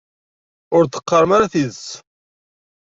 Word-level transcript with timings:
Ur 0.77 0.83
d-qqarem 0.85 1.31
ara 1.35 1.51
tidet. 1.53 1.81